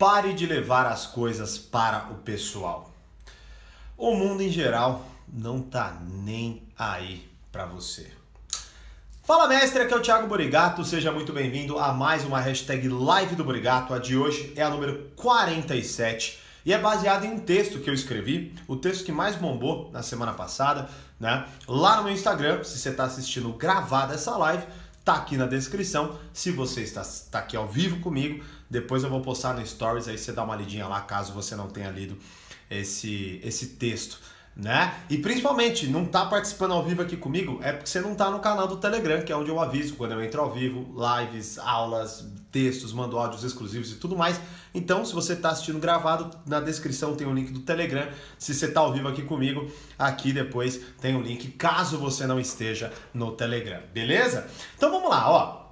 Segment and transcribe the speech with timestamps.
[0.00, 2.90] Pare de levar as coisas para o pessoal.
[3.98, 5.94] O mundo em geral não tá
[6.24, 8.10] nem aí para você.
[9.22, 13.36] Fala mestre, aqui é o Thiago Borigato, seja muito bem-vindo a mais uma hashtag Live
[13.36, 13.92] do Borigato.
[13.92, 17.94] A de hoje é a número 47 e é baseada em um texto que eu
[17.94, 20.88] escrevi, o texto que mais bombou na semana passada,
[21.20, 21.46] né?
[21.68, 24.64] Lá no meu Instagram, se você está assistindo gravada essa live,
[25.04, 26.18] tá aqui na descrição.
[26.32, 30.16] Se você está, está aqui ao vivo comigo, depois eu vou postar no Stories, aí
[30.16, 32.16] você dá uma lidinha lá caso você não tenha lido
[32.70, 34.20] esse, esse texto
[34.56, 34.94] né?
[35.08, 38.40] E principalmente, não tá participando ao vivo aqui comigo, é porque você não tá no
[38.40, 42.26] canal do Telegram, que é onde eu aviso quando eu entro ao vivo, lives, aulas,
[42.50, 44.40] textos, mando áudios exclusivos e tudo mais.
[44.74, 48.08] Então, se você tá assistindo gravado, na descrição tem o link do Telegram.
[48.38, 52.38] Se você tá ao vivo aqui comigo, aqui depois tem o link, caso você não
[52.38, 54.46] esteja no Telegram, beleza?
[54.76, 55.69] Então vamos lá, ó.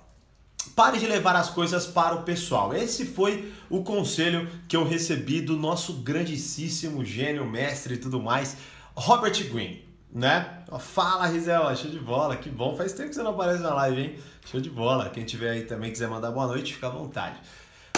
[0.78, 2.72] Pare de levar as coisas para o pessoal.
[2.72, 8.56] Esse foi o conselho que eu recebi do nosso grandíssimo gênio, mestre e tudo mais,
[8.94, 10.62] Robert Greene, né?
[10.78, 12.76] Fala, Rizel, show de bola, que bom.
[12.76, 14.16] Faz tempo que você não aparece na live, hein?
[14.48, 15.10] Show de bola.
[15.10, 17.40] Quem tiver aí também quiser mandar boa noite, fica à vontade.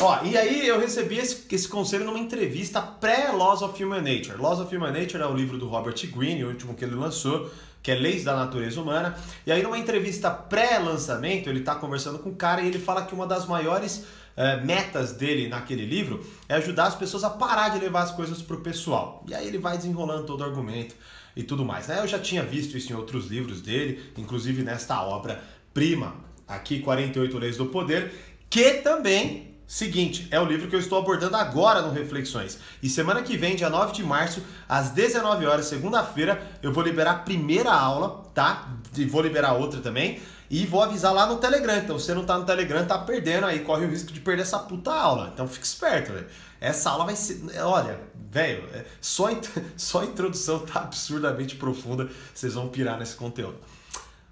[0.00, 4.38] Ó, e aí eu recebi esse, esse conselho numa entrevista pré-Laws of Human Nature.
[4.38, 7.50] Laws of Human Nature é o livro do Robert Greene, o último que ele lançou,
[7.82, 9.16] que é Leis da Natureza Humana.
[9.46, 13.14] E aí numa entrevista pré-lançamento, ele está conversando com o cara e ele fala que
[13.14, 14.04] uma das maiores
[14.36, 18.40] é, metas dele naquele livro é ajudar as pessoas a parar de levar as coisas
[18.40, 19.24] para o pessoal.
[19.28, 20.94] E aí ele vai desenrolando todo o argumento
[21.34, 21.88] e tudo mais.
[21.88, 21.98] Né?
[22.00, 26.14] Eu já tinha visto isso em outros livros dele, inclusive nesta obra prima,
[26.46, 28.12] aqui 48 Leis do Poder,
[28.48, 32.58] que também Seguinte, é o livro que eu estou abordando agora no Reflexões.
[32.82, 37.12] E semana que vem, dia 9 de março, às 19 horas, segunda-feira, eu vou liberar
[37.12, 38.68] a primeira aula, tá?
[38.96, 40.20] E vou liberar outra também.
[40.50, 41.76] E vou avisar lá no Telegram.
[41.76, 44.42] Então, se você não tá no Telegram, tá perdendo aí, corre o risco de perder
[44.42, 45.30] essa puta aula.
[45.32, 46.26] Então, fique esperto, velho.
[46.60, 47.40] Essa aula vai ser.
[47.62, 49.30] Olha, velho, é, só,
[49.78, 52.10] só a introdução tá absurdamente profunda.
[52.34, 53.58] Vocês vão pirar nesse conteúdo.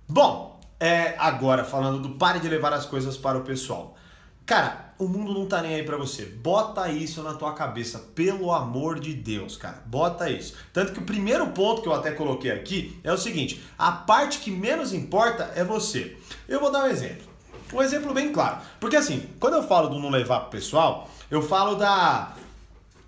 [0.09, 3.97] Bom, é, agora falando do pare de levar as coisas para o pessoal.
[4.45, 6.25] Cara, o mundo não tá nem aí para você.
[6.25, 9.81] Bota isso na tua cabeça, pelo amor de Deus, cara.
[9.87, 10.55] Bota isso.
[10.73, 14.41] Tanto que o primeiro ponto que eu até coloquei aqui é o seguinte: a parte
[14.41, 16.17] que menos importa é você.
[16.49, 17.29] Eu vou dar um exemplo.
[17.73, 18.59] Um exemplo bem claro.
[18.81, 22.35] Porque assim, quando eu falo do não levar pro pessoal, eu falo da.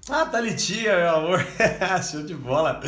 [0.08, 1.46] Ah, Thalitinha, meu amor.
[2.08, 2.80] Show de bola.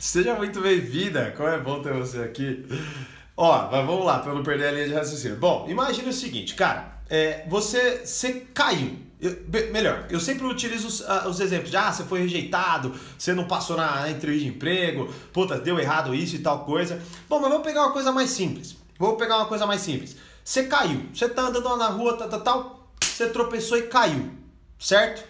[0.00, 1.34] Seja muito bem-vinda.
[1.36, 2.64] Como é bom ter você aqui.
[3.36, 5.36] Ó, mas vamos lá, para não perder a linha de raciocínio.
[5.36, 8.96] Bom, imagine o seguinte, cara é, você, você caiu.
[9.20, 9.36] Eu,
[9.72, 13.48] melhor, eu sempre utilizo os, uh, os, exemplos de ah, você foi rejeitado, você não
[13.48, 17.02] passou na, na entrevista de emprego, puta, deu errado isso e tal coisa.
[17.28, 18.76] Bom, mas vamos pegar uma coisa mais simples.
[18.96, 20.16] Vou pegar uma coisa mais simples.
[20.44, 24.30] Você caiu, você tá andando na rua, tal, tal, tal, você tropeçou e caiu,
[24.78, 25.26] certo?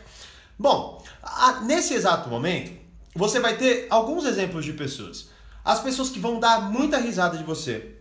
[0.59, 2.73] Bom, a, nesse exato momento,
[3.15, 5.31] você vai ter alguns exemplos de pessoas.
[5.65, 7.95] As pessoas que vão dar muita risada de você.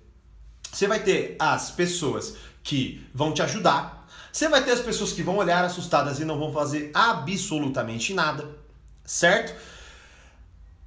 [0.71, 2.35] Você vai ter as pessoas
[2.67, 4.05] que vão te ajudar.
[4.29, 8.45] Você vai ter as pessoas que vão olhar assustadas e não vão fazer absolutamente nada,
[9.05, 9.55] certo?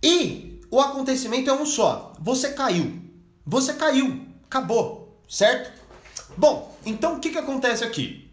[0.02, 2.12] E o acontecimento é um só.
[2.20, 3.02] Você caiu.
[3.46, 4.26] Você caiu.
[4.44, 5.72] Acabou, certo?
[6.36, 8.30] Bom, então o que, que acontece aqui?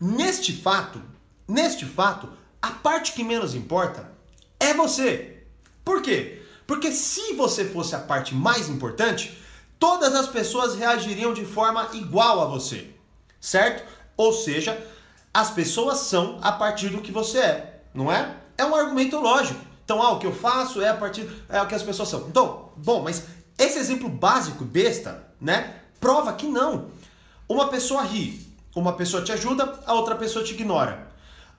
[0.00, 1.02] Neste fato,
[1.46, 2.30] neste fato,
[2.62, 4.10] a parte que menos importa
[4.58, 5.42] é você.
[5.84, 6.42] Por quê?
[6.66, 9.36] Porque se você fosse a parte mais importante,
[9.78, 12.90] todas as pessoas reagiriam de forma igual a você,
[13.40, 13.84] certo?
[14.16, 14.80] Ou seja,
[15.32, 18.36] as pessoas são a partir do que você é, não é?
[18.56, 19.60] É um argumento lógico.
[19.84, 22.26] Então, ah, o que eu faço é a partir é o que as pessoas são.
[22.28, 23.24] Então, bom, mas
[23.58, 25.80] esse exemplo básico, besta, né?
[26.00, 26.90] Prova que não.
[27.48, 31.06] Uma pessoa ri, uma pessoa te ajuda, a outra pessoa te ignora.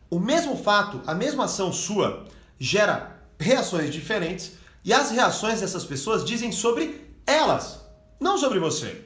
[0.09, 2.25] O mesmo fato, a mesma ação sua
[2.59, 4.53] gera reações diferentes
[4.83, 7.81] e as reações dessas pessoas dizem sobre elas,
[8.19, 9.05] não sobre você.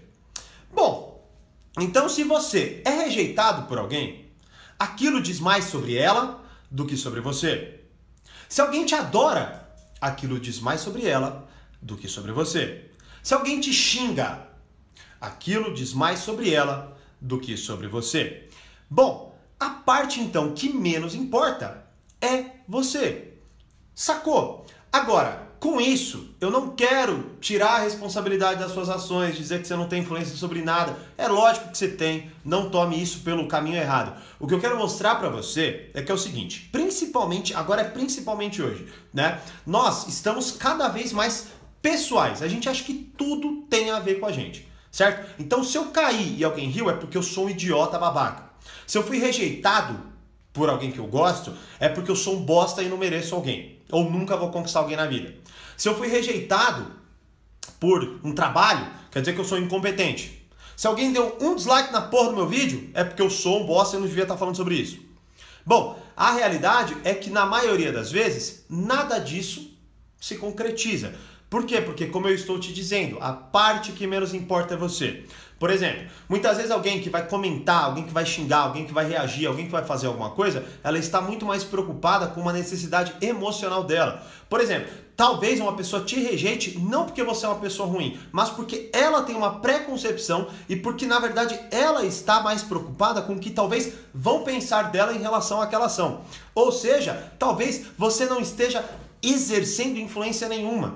[0.74, 1.30] Bom,
[1.80, 4.32] então se você é rejeitado por alguém,
[4.78, 7.82] aquilo diz mais sobre ela do que sobre você.
[8.48, 9.70] Se alguém te adora,
[10.00, 11.48] aquilo diz mais sobre ela
[11.82, 12.92] do que sobre você.
[13.24, 14.48] Se alguém te xinga,
[15.20, 18.50] aquilo diz mais sobre ela do que sobre você.
[18.90, 21.86] Bom, a parte então que menos importa
[22.20, 23.34] é você.
[23.94, 24.66] Sacou?
[24.92, 29.76] Agora, com isso, eu não quero tirar a responsabilidade das suas ações, dizer que você
[29.76, 30.98] não tem influência sobre nada.
[31.16, 34.20] É lógico que você tem, não tome isso pelo caminho errado.
[34.40, 37.84] O que eu quero mostrar para você é que é o seguinte, principalmente, agora é
[37.84, 39.40] principalmente hoje, né?
[39.64, 41.50] Nós estamos cada vez mais
[41.80, 42.42] pessoais.
[42.42, 45.30] A gente acha que tudo tem a ver com a gente, certo?
[45.40, 48.46] Então, se eu cair e alguém riu, é porque eu sou um idiota babaca.
[48.88, 50.10] Se eu fui rejeitado,
[50.54, 53.71] por alguém que eu gosto, é porque eu sou um bosta e não mereço alguém.
[53.92, 55.36] Ou nunca vou conquistar alguém na vida.
[55.78, 56.88] Se eu fui rejeitado
[57.80, 60.48] por um trabalho, quer dizer que eu sou incompetente.
[60.76, 63.66] Se alguém deu um dislike na porra do meu vídeo, é porque eu sou um
[63.66, 65.00] bosta e não devia estar falando sobre isso.
[65.66, 69.78] Bom, a realidade é que na maioria das vezes, nada disso
[70.20, 71.14] se concretiza.
[71.50, 71.82] Por quê?
[71.82, 75.26] Porque, como eu estou te dizendo, a parte que menos importa é você.
[75.62, 79.08] Por exemplo, muitas vezes alguém que vai comentar, alguém que vai xingar, alguém que vai
[79.08, 83.14] reagir, alguém que vai fazer alguma coisa, ela está muito mais preocupada com uma necessidade
[83.22, 84.26] emocional dela.
[84.50, 88.50] Por exemplo, talvez uma pessoa te rejeite não porque você é uma pessoa ruim, mas
[88.50, 93.40] porque ela tem uma preconcepção e porque na verdade ela está mais preocupada com o
[93.40, 96.22] que talvez vão pensar dela em relação àquela ação.
[96.56, 98.84] Ou seja, talvez você não esteja
[99.22, 100.96] exercendo influência nenhuma.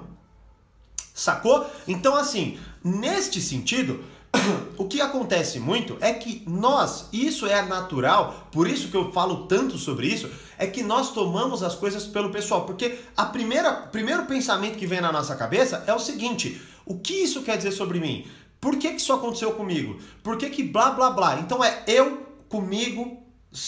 [1.13, 1.67] Sacou?
[1.87, 4.03] Então assim, neste sentido,
[4.77, 9.45] o que acontece muito é que nós, isso é natural, por isso que eu falo
[9.47, 14.25] tanto sobre isso, é que nós tomamos as coisas pelo pessoal, porque a primeira primeiro
[14.25, 17.99] pensamento que vem na nossa cabeça é o seguinte: o que isso quer dizer sobre
[17.99, 18.25] mim?
[18.59, 19.99] Por que, que isso aconteceu comigo?
[20.23, 21.39] Por que que blá blá blá?
[21.39, 23.21] Então é eu comigo,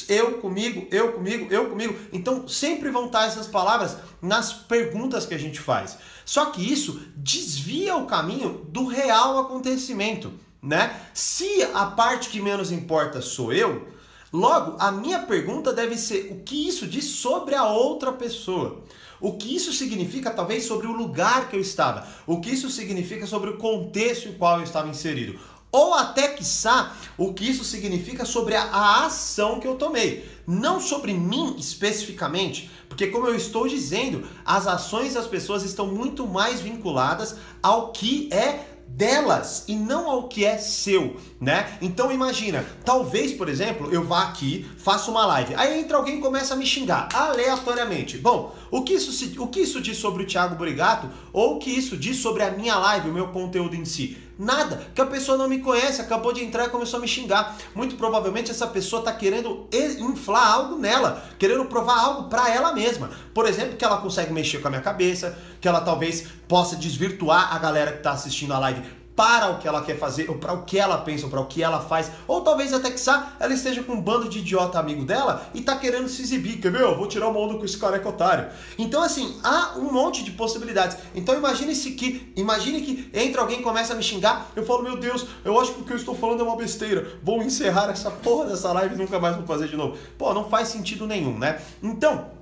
[0.09, 1.95] eu comigo, eu comigo, eu comigo.
[2.11, 5.97] Então sempre vão estar essas palavras nas perguntas que a gente faz.
[6.25, 10.31] Só que isso desvia o caminho do real acontecimento
[10.67, 10.99] né?
[11.13, 13.87] Se a parte que menos importa sou eu,
[14.31, 18.83] logo a minha pergunta deve ser o que isso diz sobre a outra pessoa.
[19.19, 22.07] O que isso significa, talvez, sobre o lugar que eu estava.
[22.27, 25.39] O que isso significa sobre o contexto em qual eu estava inserido.
[25.71, 30.29] Ou até, quiçá, o que isso significa sobre a, a ação que eu tomei.
[30.45, 36.27] Não sobre mim especificamente, porque, como eu estou dizendo, as ações das pessoas estão muito
[36.27, 41.77] mais vinculadas ao que é delas e não ao que é seu, né?
[41.81, 46.21] Então imagina, talvez, por exemplo, eu vá aqui, faça uma live, aí entra alguém e
[46.21, 48.17] começa a me xingar aleatoriamente.
[48.17, 51.69] Bom, o que isso, o que isso diz sobre o Thiago Burigato ou o que
[51.69, 54.17] isso diz sobre a minha live, o meu conteúdo em si?
[54.37, 57.57] Nada, que a pessoa não me conhece, acabou de entrar e começou a me xingar.
[57.73, 63.09] Muito provavelmente essa pessoa está querendo inflar algo nela, querendo provar algo para ela mesma.
[63.33, 67.55] Por exemplo, que ela consegue mexer com a minha cabeça, que ela talvez possa desvirtuar
[67.55, 68.81] a galera que está assistindo a live
[69.17, 71.47] para o que ela quer fazer, ou para o que ela pensa, ou para o
[71.47, 73.01] que ela faz, ou talvez até que
[73.39, 76.71] ela esteja com um bando de idiota amigo dela e tá querendo se exibir, quer
[76.71, 76.81] ver?
[76.81, 78.47] Eu vou tirar uma onda com esse careca otário.
[78.77, 80.97] Então assim, há um monte de possibilidades.
[81.15, 84.97] Então imagine se que, imagine que entra alguém começa a me xingar, eu falo, meu
[84.97, 87.17] Deus, eu acho que o que eu estou falando é uma besteira.
[87.23, 89.97] Vou encerrar essa porra dessa live e nunca mais vou fazer de novo.
[90.15, 91.59] Pô, não faz sentido nenhum, né?
[91.81, 92.36] Então,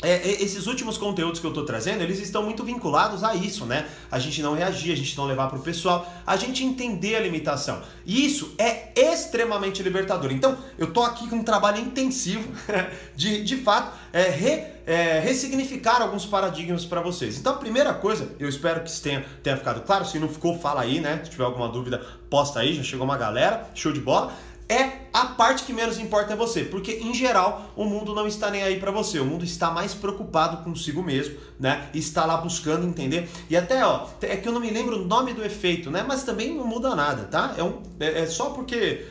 [0.00, 3.88] é, esses últimos conteúdos que eu estou trazendo, eles estão muito vinculados a isso, né?
[4.10, 7.20] A gente não reagir, a gente não levar para o pessoal, a gente entender a
[7.20, 7.82] limitação.
[8.06, 10.30] E isso é extremamente libertador.
[10.30, 12.48] Então, eu estou aqui com um trabalho intensivo
[13.16, 17.36] de, de fato, é, re, é, ressignificar alguns paradigmas para vocês.
[17.36, 20.04] Então, a primeira coisa, eu espero que tenha, tenha ficado claro.
[20.04, 21.22] Se não ficou, fala aí, né?
[21.24, 22.74] Se tiver alguma dúvida, posta aí.
[22.74, 24.32] Já chegou uma galera, show de bola
[24.68, 28.50] é a parte que menos importa é você, porque em geral o mundo não está
[28.50, 31.88] nem aí para você, o mundo está mais preocupado consigo mesmo, né?
[31.94, 33.28] Está lá buscando entender.
[33.48, 36.04] E até, ó, é que eu não me lembro o nome do efeito, né?
[36.06, 37.54] Mas também não muda nada, tá?
[37.56, 39.06] É, um, é, é só porque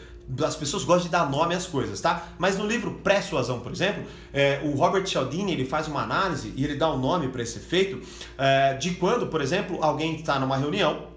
[0.45, 2.27] as pessoas gostam de dar nome às coisas, tá?
[2.37, 6.63] Mas no livro Pré-Suasão, por exemplo, é, o Robert Cialdini ele faz uma análise e
[6.63, 8.01] ele dá um nome para esse efeito
[8.37, 11.07] é, de quando, por exemplo, alguém está numa reunião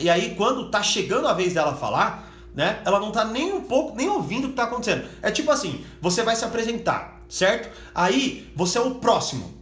[0.00, 2.27] e aí quando está chegando a vez dela falar
[2.58, 2.82] né?
[2.84, 5.04] Ela não tá nem um pouco, nem ouvindo o que tá acontecendo.
[5.22, 7.70] É tipo assim, você vai se apresentar, certo?
[7.94, 9.54] Aí você é o próximo.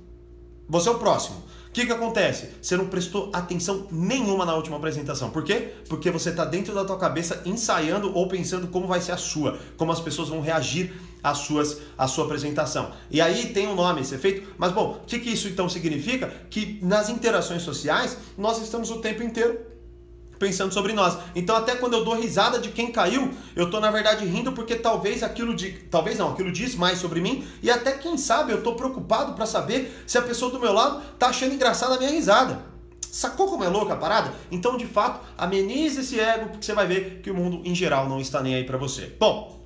[0.66, 1.44] Você é o próximo.
[1.68, 2.52] O que, que acontece?
[2.62, 5.28] Você não prestou atenção nenhuma na última apresentação.
[5.28, 5.74] Por quê?
[5.90, 9.58] Porque você está dentro da tua cabeça ensaiando ou pensando como vai ser a sua,
[9.76, 12.92] como as pessoas vão reagir às suas, à sua apresentação.
[13.10, 14.54] E aí tem um nome esse efeito.
[14.56, 16.28] Mas bom, o que, que isso então significa?
[16.48, 19.75] Que nas interações sociais nós estamos o tempo inteiro
[20.38, 21.16] pensando sobre nós.
[21.34, 24.76] Então até quando eu dou risada de quem caiu, eu tô na verdade rindo porque
[24.76, 28.62] talvez aquilo de, talvez não, aquilo diz mais sobre mim e até quem sabe eu
[28.62, 32.10] tô preocupado para saber se a pessoa do meu lado tá achando engraçada a minha
[32.10, 32.76] risada.
[33.10, 34.34] Sacou como é louca a parada?
[34.50, 38.08] Então, de fato, amenize esse ego porque você vai ver que o mundo em geral
[38.08, 39.10] não está nem aí para você.
[39.18, 39.58] Bom,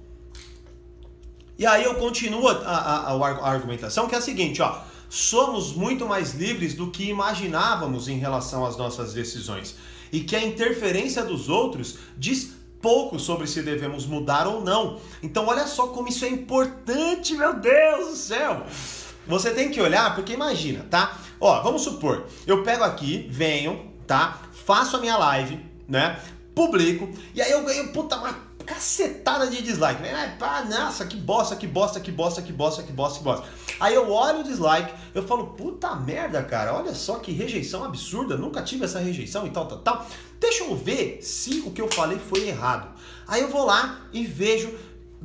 [1.58, 6.06] e aí eu continuo a, a, a argumentação que é a seguinte, ó somos muito
[6.06, 9.74] mais livres do que imaginávamos em relação às nossas decisões
[10.12, 14.99] e que a interferência dos outros diz pouco sobre se devemos mudar ou não.
[15.23, 18.64] Então, olha só como isso é importante, meu Deus do céu!
[19.26, 21.19] Você tem que olhar, porque imagina, tá?
[21.40, 24.40] Ó, vamos supor, eu pego aqui, venho, tá?
[24.64, 26.19] Faço a minha live, né?
[26.55, 28.35] Publico, e aí eu ganho, puta, uma
[28.67, 30.00] cacetada de dislike.
[30.40, 33.47] Ah, nossa, que bosta, que bosta, que bosta, que bosta, que bosta, que bosta.
[33.80, 38.37] Aí eu olho o dislike, eu falo, puta merda, cara, olha só que rejeição absurda,
[38.37, 40.06] nunca tive essa rejeição e tal, tal, tal.
[40.38, 42.88] Deixa eu ver se o que eu falei foi errado.
[43.26, 44.70] Aí eu vou lá e vejo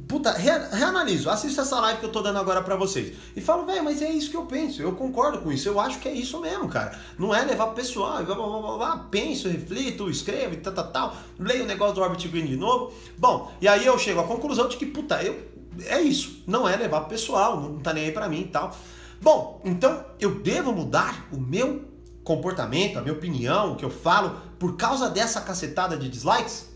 [0.09, 3.15] Puta, re, reanaliso, assisto essa live que eu tô dando agora para vocês.
[3.33, 6.00] E falo, velho, mas é isso que eu penso, eu concordo com isso, eu acho
[6.00, 7.00] que é isso mesmo, cara.
[7.17, 10.91] Não é levar pro pessoal, blá, blá, blá, blá, penso, reflito, escrevo e tal, tal,
[10.91, 12.93] tal, leio o negócio do Orbit Green de novo.
[13.17, 15.41] Bom, e aí eu chego à conclusão de que, puta, eu,
[15.86, 18.75] é isso, não é levar pro pessoal, não tá nem aí pra mim e tal.
[19.22, 21.86] Bom, então eu devo mudar o meu
[22.24, 26.67] comportamento, a minha opinião, o que eu falo, por causa dessa cacetada de dislikes?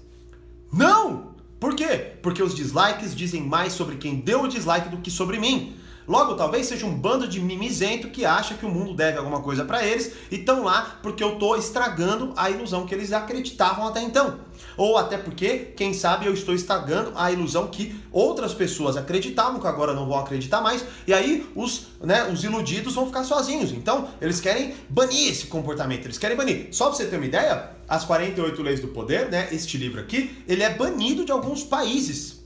[0.72, 1.30] Não!
[1.60, 2.14] Por quê?
[2.22, 5.76] Porque os dislikes dizem mais sobre quem deu o dislike do que sobre mim.
[6.10, 9.64] Logo, talvez seja um bando de mimizento que acha que o mundo deve alguma coisa
[9.64, 14.02] para eles e estão lá porque eu estou estragando a ilusão que eles acreditavam até
[14.02, 14.40] então.
[14.76, 19.68] Ou até porque, quem sabe, eu estou estragando a ilusão que outras pessoas acreditavam, que
[19.68, 23.72] agora não vão acreditar mais, e aí os, né, os iludidos vão ficar sozinhos.
[23.72, 26.70] Então, eles querem banir esse comportamento, eles querem banir.
[26.72, 30.44] Só para você ter uma ideia, as 48 Leis do Poder, né, este livro aqui,
[30.48, 32.40] ele é banido de alguns países.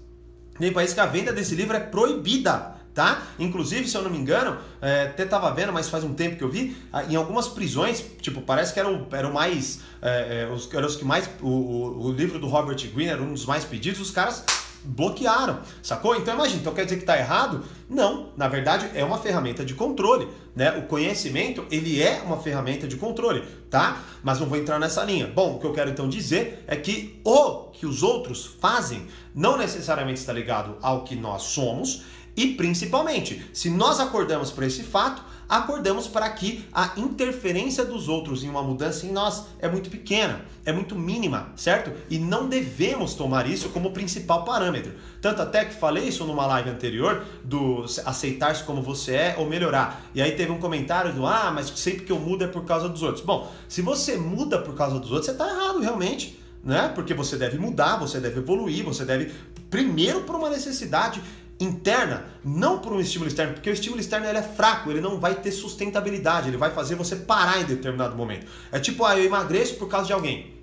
[0.59, 3.23] Tem países que a venda desse livro é proibida tá?
[3.39, 6.43] Inclusive, se eu não me engano, é, até tava vendo, mas faz um tempo que
[6.43, 6.75] eu vi,
[7.09, 11.05] em algumas prisões, tipo, parece que eram, eram mais, é, é, os, eram os que
[11.05, 14.43] mais, o, o, o, livro do Robert Greene era um dos mais pedidos, os caras
[14.83, 16.15] bloquearam, sacou?
[16.15, 17.63] Então imagina, então quer dizer que tá errado?
[17.89, 20.77] Não, na verdade é uma ferramenta de controle, né?
[20.77, 24.03] O conhecimento, ele é uma ferramenta de controle, tá?
[24.21, 25.27] Mas não vou entrar nessa linha.
[25.27, 29.57] Bom, o que eu quero então dizer é que o que os outros fazem não
[29.57, 32.03] necessariamente está ligado ao que nós somos,
[32.35, 38.43] e principalmente, se nós acordamos para esse fato, acordamos para que a interferência dos outros
[38.43, 41.91] em uma mudança em nós é muito pequena, é muito mínima, certo?
[42.09, 44.93] E não devemos tomar isso como principal parâmetro.
[45.21, 50.03] Tanto até que falei isso numa live anterior do aceitar-se como você é ou melhorar.
[50.15, 52.89] E aí teve um comentário do ah, mas sempre que eu mudo é por causa
[52.89, 53.23] dos outros.
[53.23, 56.39] Bom, se você muda por causa dos outros, você está errado realmente.
[56.63, 56.89] Né?
[56.95, 59.33] Porque você deve mudar, você deve evoluir, você deve
[59.69, 61.21] primeiro por uma necessidade
[61.63, 65.19] interna, não por um estímulo externo, porque o estímulo externo ele é fraco, ele não
[65.19, 68.47] vai ter sustentabilidade, ele vai fazer você parar em determinado momento.
[68.71, 70.53] É tipo, ah, eu emagreço por causa de alguém,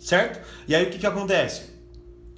[0.00, 0.44] certo?
[0.66, 1.78] E aí o que, que acontece?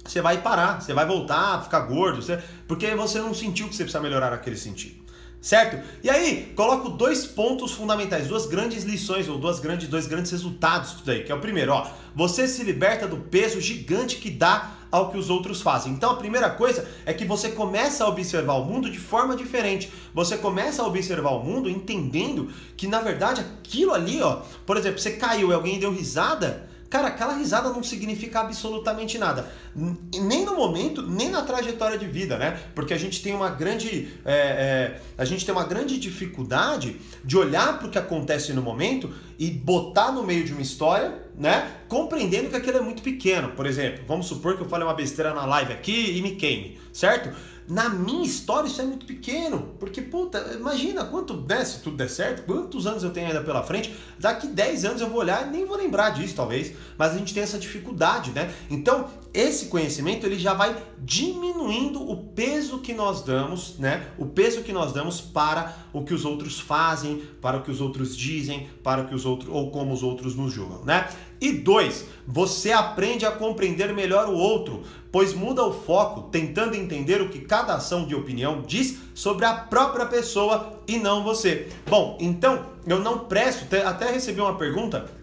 [0.05, 2.39] Você vai parar, você vai voltar, ficar gordo, você...
[2.67, 5.01] porque você não sentiu que você precisa melhorar naquele sentido.
[5.39, 5.83] Certo?
[6.03, 10.97] E aí, coloco dois pontos fundamentais, duas grandes lições, ou duas grandes, dois grandes resultados
[11.03, 15.09] daí, que é o primeiro, ó, você se liberta do peso gigante que dá ao
[15.09, 15.93] que os outros fazem.
[15.93, 19.91] Então a primeira coisa é que você começa a observar o mundo de forma diferente.
[20.13, 24.99] Você começa a observar o mundo entendendo que na verdade aquilo ali, ó, por exemplo,
[24.99, 29.49] você caiu e alguém deu risada, Cara, aquela risada não significa absolutamente nada.
[29.73, 32.59] Nem no momento, nem na trajetória de vida, né?
[32.75, 34.11] Porque a gente tem uma grande.
[34.25, 38.61] É, é, a gente tem uma grande dificuldade de olhar para o que acontece no
[38.61, 41.71] momento e botar no meio de uma história, né?
[41.87, 43.51] Compreendendo que aquilo é muito pequeno.
[43.51, 46.77] Por exemplo, vamos supor que eu falei uma besteira na live aqui e me queime,
[46.91, 47.33] certo?
[47.67, 52.09] Na minha história isso é muito pequeno, porque puta, imagina quanto, né, se tudo der
[52.09, 55.51] certo, quantos anos eu tenho ainda pela frente, daqui 10 anos eu vou olhar e
[55.51, 58.53] nem vou lembrar disso talvez, mas a gente tem essa dificuldade, né?
[58.69, 64.07] Então, esse conhecimento ele já vai diminuindo o peso que nós damos, né?
[64.17, 67.79] O peso que nós damos para o que os outros fazem, para o que os
[67.79, 71.07] outros dizem, para o que os outros ou como os outros nos julgam, né?
[71.41, 77.19] E dois, você aprende a compreender melhor o outro, pois muda o foco, tentando entender
[77.19, 81.67] o que cada ação de opinião diz sobre a própria pessoa e não você.
[81.89, 85.20] Bom, então eu não presto, até recebi uma pergunta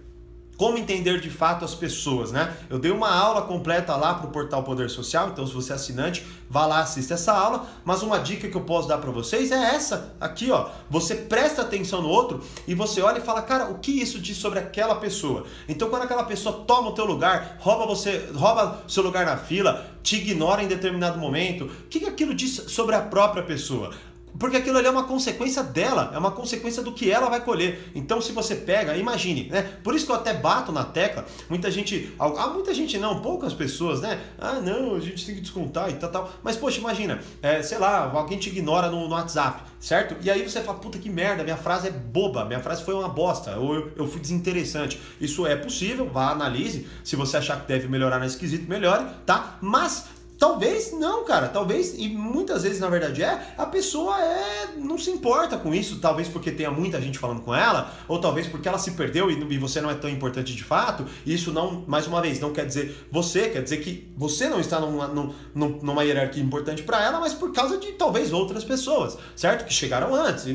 [0.58, 2.52] como entender de fato as pessoas, né?
[2.68, 5.76] Eu dei uma aula completa lá para o portal Poder Social, então se você é
[5.76, 7.64] assinante, vá lá assista essa aula.
[7.84, 10.68] Mas uma dica que eu posso dar para vocês é essa aqui, ó.
[10.90, 14.36] Você presta atenção no outro e você olha e fala, cara, o que isso diz
[14.36, 15.46] sobre aquela pessoa?
[15.68, 19.86] Então quando aquela pessoa toma o teu lugar, rouba você, rouba seu lugar na fila,
[20.02, 23.92] te ignora em determinado momento, o que, que aquilo diz sobre a própria pessoa?
[24.38, 27.90] Porque aquilo ali é uma consequência dela, é uma consequência do que ela vai colher.
[27.94, 29.62] Então, se você pega, imagine, né?
[29.82, 31.24] Por isso que eu até bato na tecla.
[31.48, 34.20] Muita gente, ah, muita gente não, poucas pessoas, né?
[34.38, 36.32] Ah, não, a gente tem que descontar e tal, tal.
[36.42, 40.16] Mas, poxa, imagina, é, sei lá, alguém te ignora no, no, WhatsApp, certo?
[40.22, 43.08] E aí você fala, puta que merda, minha frase é boba, minha frase foi uma
[43.08, 45.00] bosta, ou eu, eu fui desinteressante.
[45.20, 46.86] Isso é possível, vá, analise.
[47.02, 49.58] Se você achar que deve melhorar nesse quesito, melhore, tá?
[49.60, 51.48] Mas Talvez não, cara.
[51.48, 55.98] Talvez, e muitas vezes na verdade é, a pessoa é não se importa com isso,
[55.98, 59.38] talvez porque tenha muita gente falando com ela, ou talvez porque ela se perdeu e,
[59.52, 61.04] e você não é tão importante de fato.
[61.26, 64.60] E isso não, mais uma vez, não quer dizer você, quer dizer que você não
[64.60, 65.34] está numa, numa,
[65.82, 69.64] numa hierarquia importante para ela, mas por causa de talvez outras pessoas, certo?
[69.66, 70.46] Que chegaram antes.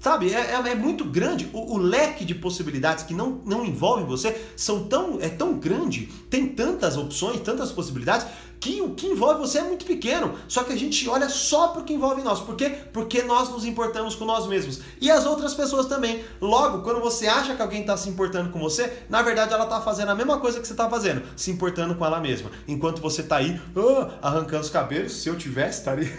[0.00, 1.48] Sabe, é, é, muito grande.
[1.52, 6.06] O, o, leque de possibilidades que não, não envolvem você são tão, é tão grande,
[6.28, 8.26] tem tantas opções, tantas possibilidades
[8.64, 10.38] que o que envolve você é muito pequeno.
[10.48, 12.40] Só que a gente olha só para o que envolve nós.
[12.40, 12.70] Por quê?
[12.94, 14.80] Porque nós nos importamos com nós mesmos.
[15.02, 16.24] E as outras pessoas também.
[16.40, 19.82] Logo, quando você acha que alguém está se importando com você, na verdade ela está
[19.82, 22.50] fazendo a mesma coisa que você está fazendo, se importando com ela mesma.
[22.66, 26.10] Enquanto você está aí oh, arrancando os cabelos, se eu tivesse, estaria.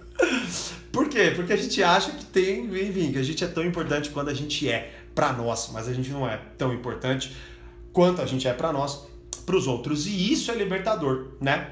[0.90, 1.30] Por quê?
[1.36, 4.34] Porque a gente acha que tem, enfim, que a gente é tão importante quando a
[4.34, 7.36] gente é para nós, mas a gente não é tão importante
[7.92, 9.05] quanto a gente é para nós
[9.46, 10.06] para os outros.
[10.06, 11.70] E isso é libertador, né?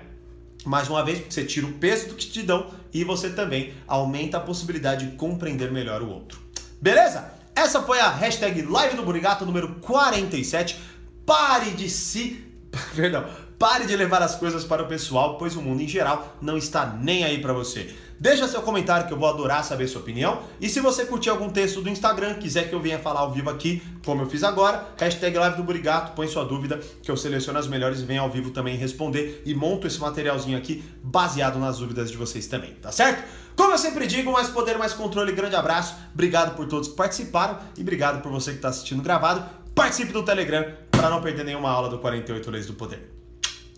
[0.64, 3.74] Mais uma vez, porque você tira o peso do que te dão e você também
[3.86, 6.40] aumenta a possibilidade de compreender melhor o outro.
[6.80, 7.30] Beleza?
[7.54, 10.80] Essa foi a hashtag Live do Burigato número 47.
[11.26, 12.42] Pare de se.
[12.96, 13.28] Perdão.
[13.58, 16.86] Pare de levar as coisas para o pessoal, pois o mundo em geral não está
[16.86, 17.94] nem aí para você.
[18.18, 20.40] Deixa seu comentário que eu vou adorar saber sua opinião.
[20.60, 23.50] E se você curtir algum texto do Instagram, quiser que eu venha falar ao vivo
[23.50, 27.58] aqui, como eu fiz agora, hashtag live do Burigato, põe sua dúvida que eu seleciono
[27.58, 31.78] as melhores e venho ao vivo também responder e monto esse materialzinho aqui baseado nas
[31.78, 33.24] dúvidas de vocês também, tá certo?
[33.56, 35.94] Como eu sempre digo, mais poder, mais controle, grande abraço.
[36.12, 39.44] Obrigado por todos que participaram e obrigado por você que está assistindo gravado.
[39.74, 43.23] Participe do Telegram para não perder nenhuma aula do 48 Leis do Poder.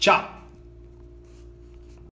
[0.06, 0.45] Tchau!